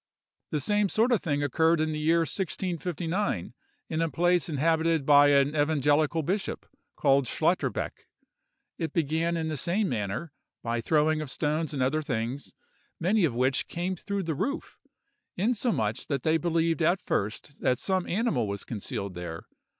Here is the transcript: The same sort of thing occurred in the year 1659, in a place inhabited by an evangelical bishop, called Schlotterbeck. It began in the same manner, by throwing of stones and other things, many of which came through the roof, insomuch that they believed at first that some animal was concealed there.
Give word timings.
The 0.49 0.59
same 0.59 0.89
sort 0.89 1.11
of 1.11 1.21
thing 1.21 1.43
occurred 1.43 1.79
in 1.79 1.91
the 1.91 1.99
year 1.99 2.21
1659, 2.21 3.53
in 3.87 4.01
a 4.01 4.09
place 4.09 4.49
inhabited 4.49 5.05
by 5.05 5.27
an 5.27 5.49
evangelical 5.55 6.23
bishop, 6.23 6.65
called 6.95 7.27
Schlotterbeck. 7.27 8.07
It 8.79 8.93
began 8.93 9.37
in 9.37 9.47
the 9.49 9.57
same 9.57 9.89
manner, 9.89 10.33
by 10.63 10.81
throwing 10.81 11.21
of 11.21 11.29
stones 11.29 11.71
and 11.71 11.83
other 11.83 12.01
things, 12.01 12.55
many 12.99 13.25
of 13.25 13.35
which 13.35 13.67
came 13.67 13.95
through 13.95 14.23
the 14.23 14.33
roof, 14.33 14.79
insomuch 15.37 16.07
that 16.07 16.23
they 16.23 16.37
believed 16.39 16.81
at 16.81 16.99
first 16.99 17.61
that 17.61 17.77
some 17.77 18.07
animal 18.07 18.47
was 18.47 18.63
concealed 18.63 19.13
there. 19.13 19.43